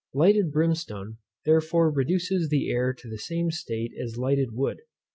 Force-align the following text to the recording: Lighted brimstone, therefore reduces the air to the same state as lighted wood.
Lighted 0.15 0.51
brimstone, 0.51 1.17
therefore 1.45 1.91
reduces 1.91 2.49
the 2.49 2.71
air 2.71 2.91
to 2.91 3.07
the 3.07 3.19
same 3.19 3.51
state 3.51 3.93
as 4.03 4.17
lighted 4.17 4.51
wood. 4.51 4.79